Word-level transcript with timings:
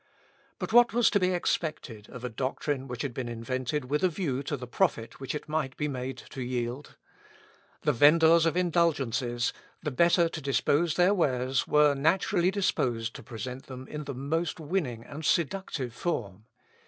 But 0.57 0.73
what 0.73 0.93
was 0.93 1.11
to 1.11 1.19
be 1.19 1.29
expected 1.29 2.09
of 2.09 2.23
a 2.23 2.29
doctrine 2.29 2.87
which 2.87 3.03
had 3.03 3.13
been 3.13 3.29
invented 3.29 3.85
with 3.85 4.03
a 4.03 4.09
view 4.09 4.41
to 4.41 4.57
the 4.57 4.65
profit 4.65 5.19
which 5.19 5.35
it 5.35 5.47
might 5.47 5.77
be 5.77 5.87
made 5.87 6.17
to 6.31 6.41
yield? 6.41 6.97
The 7.83 7.93
venders 7.93 8.47
of 8.47 8.57
indulgences, 8.57 9.53
the 9.83 9.91
better 9.91 10.27
to 10.27 10.41
dispose 10.41 10.93
of 10.93 10.97
their 10.97 11.13
wares, 11.13 11.67
were 11.67 11.93
naturally 11.93 12.49
disposed 12.49 13.13
to 13.15 13.21
present 13.21 13.67
them 13.67 13.87
in 13.87 14.05
the 14.05 14.15
most 14.15 14.59
winning 14.59 15.03
and 15.03 15.23
seductive 15.23 15.93
form. 15.93 16.45